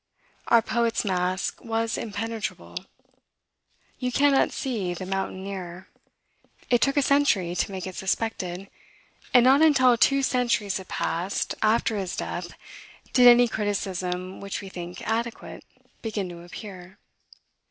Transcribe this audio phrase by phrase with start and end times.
[0.47, 2.85] Our poet's mask was impenetrable.
[3.99, 5.89] You cannot see the mountain near.
[6.71, 8.67] It took a century to make it suspected;
[9.31, 12.51] and not until two centuries had passed, after his death,
[13.13, 15.63] did any criticism which we think adequate
[16.01, 16.97] begin to appear.